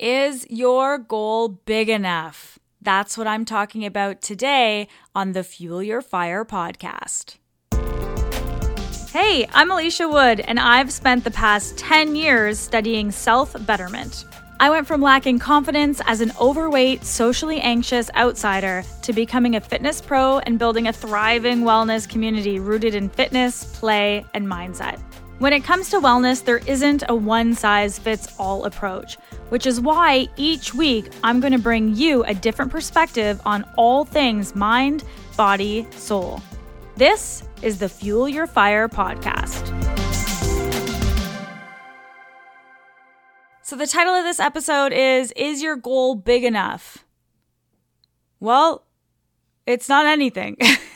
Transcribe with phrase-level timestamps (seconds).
[0.00, 2.60] Is your goal big enough?
[2.80, 7.38] That's what I'm talking about today on the Fuel Your Fire podcast.
[9.10, 14.24] Hey, I'm Alicia Wood, and I've spent the past 10 years studying self betterment.
[14.60, 20.00] I went from lacking confidence as an overweight, socially anxious outsider to becoming a fitness
[20.00, 25.00] pro and building a thriving wellness community rooted in fitness, play, and mindset.
[25.38, 29.16] When it comes to wellness, there isn't a one size fits all approach,
[29.50, 34.04] which is why each week I'm going to bring you a different perspective on all
[34.04, 35.04] things mind,
[35.36, 36.42] body, soul.
[36.96, 39.68] This is the Fuel Your Fire podcast.
[43.62, 47.04] So, the title of this episode is Is Your Goal Big Enough?
[48.40, 48.86] Well,
[49.66, 50.56] it's not anything.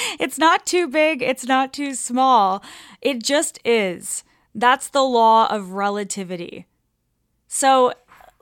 [0.20, 2.62] it's not too big, it's not too small.
[3.00, 4.24] It just is.
[4.54, 6.66] That's the law of relativity.
[7.46, 7.92] So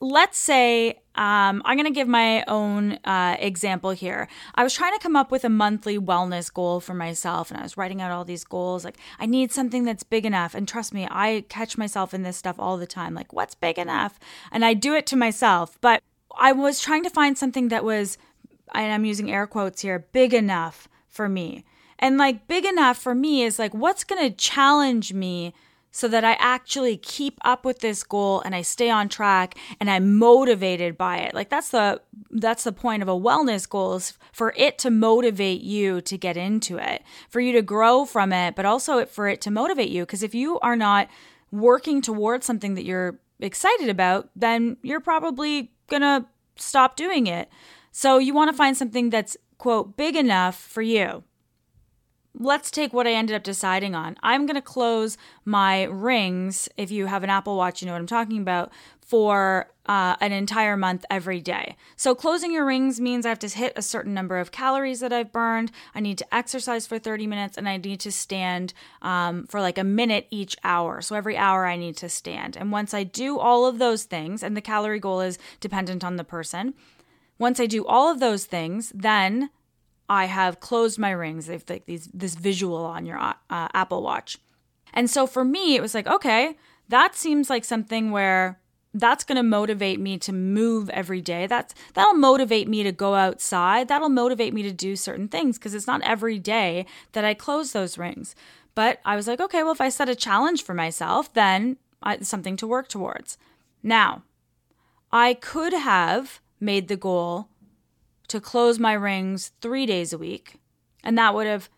[0.01, 4.29] let's say um, I'm going to give my own uh, example here.
[4.55, 7.64] I was trying to come up with a monthly wellness goal for myself, and I
[7.64, 8.84] was writing out all these goals.
[8.84, 10.55] Like, I need something that's big enough.
[10.55, 13.14] And trust me, I catch myself in this stuff all the time.
[13.14, 14.20] Like, what's big enough?
[14.53, 15.77] And I do it to myself.
[15.81, 16.03] But
[16.39, 18.17] I was trying to find something that was,
[18.73, 21.64] and I'm using air quotes here, big enough for me.
[21.98, 25.52] And like big enough for me is like what's going to challenge me
[25.91, 29.91] so that I actually keep up with this goal and I stay on track and
[29.91, 31.34] I'm motivated by it.
[31.34, 35.61] Like that's the that's the point of a wellness goal is for it to motivate
[35.61, 39.41] you to get into it, for you to grow from it, but also for it
[39.41, 41.08] to motivate you because if you are not
[41.50, 47.48] working towards something that you're excited about, then you're probably going to stop doing it.
[47.91, 51.23] So you want to find something that's quote big enough for you
[52.39, 54.17] let's take what I ended up deciding on.
[54.23, 56.69] I'm going to close my rings.
[56.77, 60.33] If you have an Apple Watch, you know what I'm talking about for uh, an
[60.33, 61.77] entire month every day.
[61.97, 65.14] So, closing your rings means I have to hit a certain number of calories that
[65.14, 65.73] I've burned.
[65.95, 69.79] I need to exercise for 30 minutes and I need to stand um, for like
[69.79, 71.01] a minute each hour.
[71.01, 72.57] So, every hour I need to stand.
[72.57, 76.17] And once I do all of those things, and the calorie goal is dependent on
[76.17, 76.75] the person,
[77.39, 79.51] once I do all of those things, then
[80.09, 81.47] I have closed my rings.
[81.47, 84.39] They've like these this visual on your uh, Apple Watch.
[84.93, 86.57] And so for me, it was like, okay,
[86.89, 88.59] that seems like something where
[88.95, 91.47] that's going to motivate me to move every day.
[91.47, 93.89] That's that'll motivate me to go outside.
[93.89, 97.73] That'll motivate me to do certain things because it's not every day that I close
[97.73, 98.35] those rings.
[98.75, 101.77] But I was like, okay, well if I set a challenge for myself, then
[102.07, 103.37] it's something to work towards.
[103.83, 104.23] Now,
[105.13, 107.48] I could have made the goal
[108.29, 110.57] to close my rings three days a week.
[111.02, 111.69] And that would have,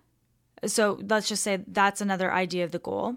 [0.66, 3.16] so let's just say that's another idea of the goal.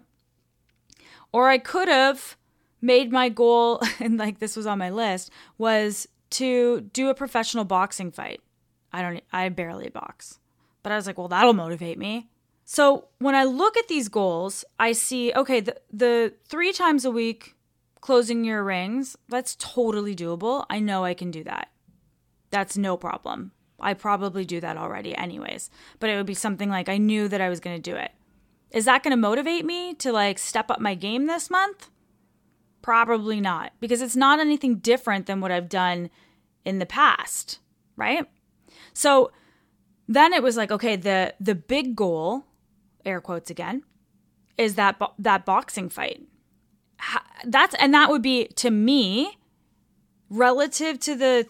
[1.31, 2.37] Or I could have
[2.81, 7.65] made my goal, and like this was on my list, was to do a professional
[7.65, 8.41] boxing fight.
[8.91, 10.39] I don't, I barely box.
[10.83, 12.29] But I was like, well, that'll motivate me.
[12.65, 17.11] So when I look at these goals, I see, okay, the, the three times a
[17.11, 17.52] week
[18.03, 20.65] closing your rings, that's totally doable.
[20.69, 21.69] I know I can do that.
[22.49, 23.53] That's no problem.
[23.79, 25.69] I probably do that already, anyways.
[26.01, 28.11] But it would be something like I knew that I was going to do it.
[28.71, 31.89] Is that going to motivate me to like step up my game this month?
[32.81, 36.09] Probably not, because it's not anything different than what I've done
[36.65, 37.59] in the past,
[37.95, 38.25] right?
[38.91, 39.31] So
[40.09, 42.43] then it was like, okay, the the big goal,
[43.05, 43.83] air quotes again,
[44.57, 46.21] is that bo- that boxing fight.
[47.43, 49.37] That's and that would be to me
[50.29, 51.45] relative to the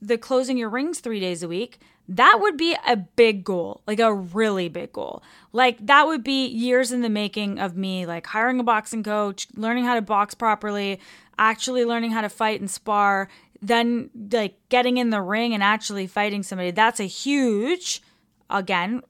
[0.00, 4.00] the closing your rings three days a week, that would be a big goal, like
[4.00, 5.22] a really big goal.
[5.52, 9.46] Like that would be years in the making of me, like hiring a boxing coach,
[9.54, 11.00] learning how to box properly,
[11.38, 13.28] actually learning how to fight and spar,
[13.60, 16.70] then like getting in the ring and actually fighting somebody.
[16.70, 18.02] That's a huge,
[18.48, 19.02] again,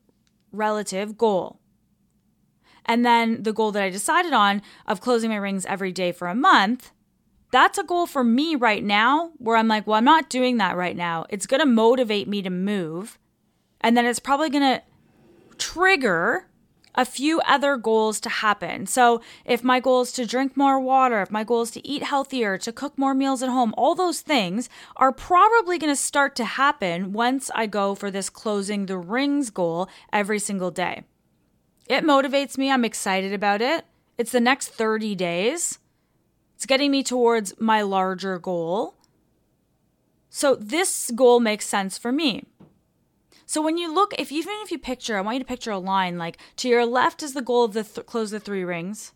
[0.53, 1.61] relative goal.
[2.89, 6.27] And then the goal that I decided on of closing my rings every day for
[6.27, 6.91] a month
[7.51, 10.77] that's a goal for me right now where I'm like, well, I'm not doing that
[10.77, 11.25] right now.
[11.31, 13.19] It's going to motivate me to move.
[13.81, 14.83] And then it's probably going to
[15.57, 16.47] trigger
[16.95, 18.87] a few other goals to happen.
[18.87, 22.03] So, if my goal is to drink more water, if my goal is to eat
[22.03, 26.35] healthier, to cook more meals at home, all those things are probably going to start
[26.37, 31.05] to happen once I go for this closing the rings goal every single day.
[31.89, 32.71] It motivates me.
[32.71, 33.85] I'm excited about it.
[34.19, 35.79] It's the next 30 days.
[36.55, 38.95] It's getting me towards my larger goal.
[40.29, 42.45] So this goal makes sense for me.
[43.47, 45.79] So when you look, if even if you picture, I want you to picture a
[45.79, 49.13] line like to your left is the goal of the th- close the three rings,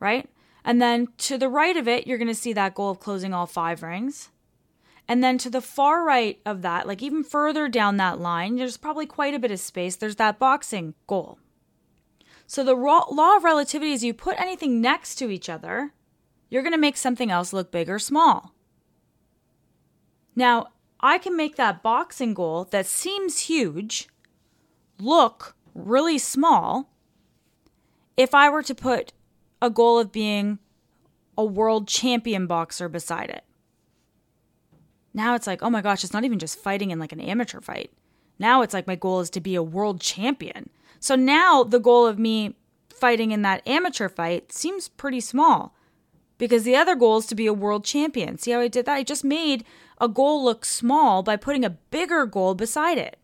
[0.00, 0.30] right?
[0.64, 3.34] And then to the right of it, you're going to see that goal of closing
[3.34, 4.30] all five rings.
[5.06, 8.76] And then to the far right of that, like even further down that line, there's
[8.76, 9.96] probably quite a bit of space.
[9.96, 11.38] There's that boxing goal.
[12.52, 15.94] So the law of relativity is you put anything next to each other,
[16.50, 18.52] you're going to make something else look big or small.
[20.36, 20.66] Now,
[21.00, 24.06] I can make that boxing goal that seems huge
[24.98, 26.90] look really small
[28.18, 29.14] if I were to put
[29.62, 30.58] a goal of being
[31.38, 33.44] a world champion boxer beside it.
[35.14, 37.62] Now it's like, oh my gosh, it's not even just fighting in like an amateur
[37.62, 37.92] fight.
[38.38, 40.68] Now it's like my goal is to be a world champion.
[41.02, 42.54] So now the goal of me
[42.94, 45.74] fighting in that amateur fight seems pretty small
[46.38, 48.38] because the other goal is to be a world champion.
[48.38, 48.94] See how I did that?
[48.94, 49.64] I just made
[50.00, 53.18] a goal look small by putting a bigger goal beside it.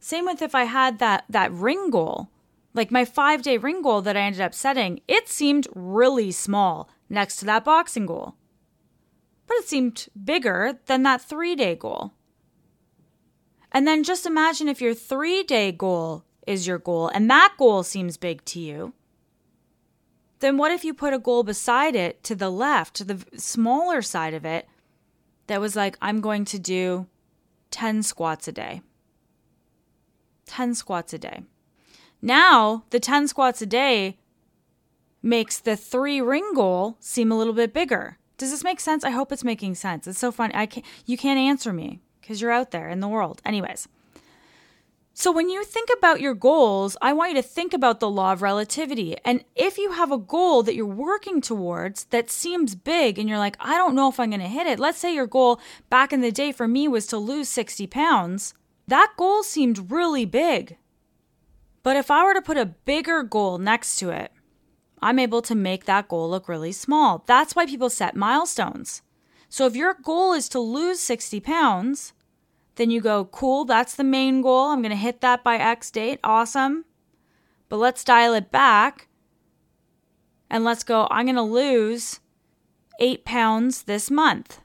[0.00, 2.30] Same with if I had that that ring goal.
[2.74, 7.36] Like my 5-day ring goal that I ended up setting, it seemed really small next
[7.36, 8.34] to that boxing goal
[9.52, 12.14] but it seemed bigger than that three day goal.
[13.70, 17.82] And then just imagine if your three day goal is your goal and that goal
[17.82, 18.92] seems big to you.
[20.40, 24.02] Then what if you put a goal beside it to the left, to the smaller
[24.02, 24.66] side of it,
[25.46, 27.06] that was like, I'm going to do
[27.70, 28.82] 10 squats a day?
[30.46, 31.42] 10 squats a day.
[32.20, 34.18] Now, the 10 squats a day
[35.22, 38.18] makes the three ring goal seem a little bit bigger.
[38.36, 39.04] Does this make sense?
[39.04, 40.08] I hope it's making sense.
[40.08, 40.54] It's so funny.
[40.56, 43.40] I can't, you can't answer me because you're out there in the world.
[43.44, 43.86] Anyways.
[45.14, 48.32] So, when you think about your goals, I want you to think about the law
[48.32, 49.14] of relativity.
[49.26, 53.38] And if you have a goal that you're working towards that seems big and you're
[53.38, 54.78] like, I don't know if I'm going to hit it.
[54.78, 55.60] Let's say your goal
[55.90, 58.54] back in the day for me was to lose 60 pounds.
[58.88, 60.78] That goal seemed really big.
[61.82, 64.32] But if I were to put a bigger goal next to it,
[65.02, 67.22] I'm able to make that goal look really small.
[67.26, 69.02] That's why people set milestones.
[69.48, 72.14] So if your goal is to lose 60 pounds,
[72.76, 74.68] then you go, cool, that's the main goal.
[74.68, 76.20] I'm going to hit that by X date.
[76.24, 76.84] Awesome.
[77.68, 79.08] But let's dial it back
[80.50, 82.20] and let's go, I'm going to lose
[83.00, 84.60] eight pounds this month.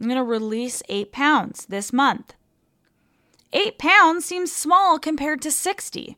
[0.00, 2.34] I'm going to release eight pounds this month.
[3.52, 6.16] Eight pounds seems small compared to 60.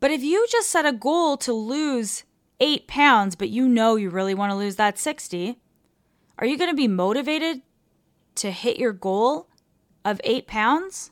[0.00, 2.24] But if you just set a goal to lose
[2.60, 5.58] eight pounds, but you know you really want to lose that 60,
[6.38, 7.62] are you going to be motivated
[8.36, 9.48] to hit your goal
[10.04, 11.10] of eight pounds?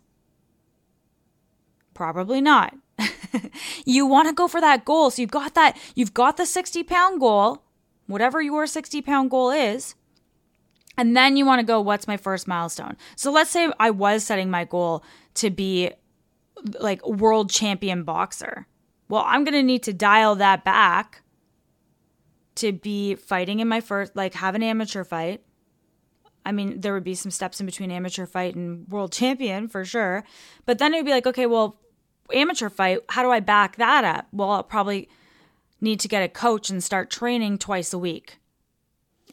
[1.95, 2.75] Probably not.
[3.85, 5.11] you want to go for that goal.
[5.11, 7.63] So you've got that, you've got the 60 pound goal,
[8.07, 9.95] whatever your 60 pound goal is.
[10.99, 12.97] And then you want to go, what's my first milestone?
[13.17, 15.03] So let's say I was setting my goal
[15.35, 15.91] to be
[16.81, 18.67] like world champion boxer.
[19.09, 21.23] Well, I'm going to need to dial that back
[22.57, 25.43] to be fighting in my first, like, have an amateur fight.
[26.45, 29.85] I mean, there would be some steps in between amateur fight and world champion for
[29.85, 30.25] sure.
[30.67, 31.79] But then it would be like, okay, well,
[32.33, 34.27] amateur fight, how do I back that up?
[34.33, 35.09] Well, I'll probably
[35.81, 38.39] need to get a coach and start training twice a week.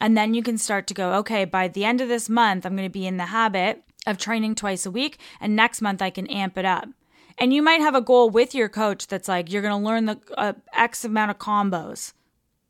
[0.00, 2.76] And then you can start to go, okay, by the end of this month, I'm
[2.76, 5.18] going to be in the habit of training twice a week.
[5.40, 6.88] And next month, I can amp it up.
[7.36, 10.06] And you might have a goal with your coach that's like you're going to learn
[10.06, 12.12] the uh, X amount of combos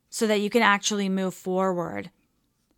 [0.09, 2.11] so that you can actually move forward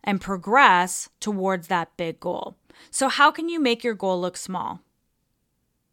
[0.04, 2.56] and progress towards that big goal.
[2.90, 4.80] So, how can you make your goal look small?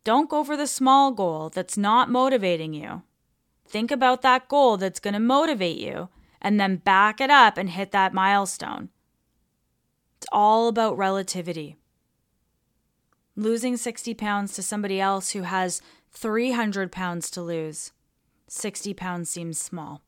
[0.04, 3.02] Don't go for the small goal that's not motivating you.
[3.66, 6.10] Think about that goal that's going to motivate you
[6.42, 8.90] and then back it up and hit that milestone.
[10.18, 11.78] It's all about relativity
[13.36, 15.82] losing 60 pounds to somebody else who has
[16.12, 17.92] 300 pounds to lose,
[18.48, 20.02] 60 pounds seems small.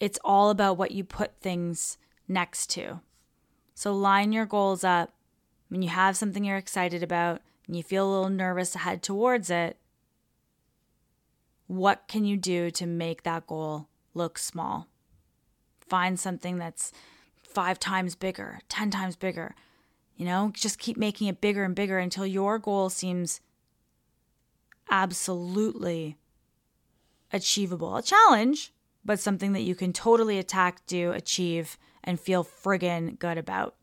[0.00, 1.98] It's all about what you put things
[2.30, 3.00] next to.
[3.74, 5.12] So line your goals up.
[5.68, 9.02] When you have something you're excited about and you feel a little nervous to head
[9.02, 9.76] towards it,
[11.66, 14.88] what can you do to make that goal look small?
[15.80, 16.92] Find something that's
[17.42, 19.54] five times bigger, 10 times bigger.
[20.16, 23.40] You know, just keep making it bigger and bigger until your goal seems
[24.90, 26.16] absolutely
[27.32, 27.96] achievable.
[27.96, 28.72] A challenge,
[29.04, 33.74] but something that you can totally attack, do, achieve, and feel friggin' good about.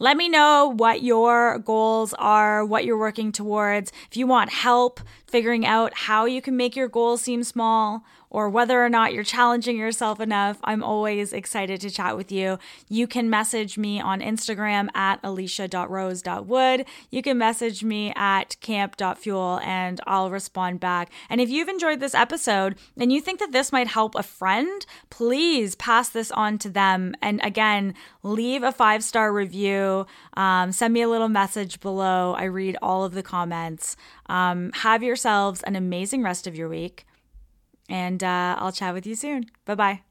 [0.00, 3.90] Let me know what your goals are, what you're working towards.
[4.08, 8.48] If you want help figuring out how you can make your goals seem small, or
[8.48, 10.58] whether or not you're challenging yourself enough.
[10.64, 12.58] I'm always excited to chat with you.
[12.88, 16.84] You can message me on Instagram at alicia.rose.wood.
[17.10, 21.10] You can message me at camp.fuel and I'll respond back.
[21.30, 24.84] And if you've enjoyed this episode and you think that this might help a friend,
[25.10, 27.14] please pass this on to them.
[27.22, 30.06] And again, leave a five star review.
[30.34, 32.34] Um, send me a little message below.
[32.36, 33.96] I read all of the comments.
[34.26, 37.06] Um, have yourselves an amazing rest of your week.
[37.88, 39.46] And uh, I'll chat with you soon.
[39.64, 40.07] Bye bye.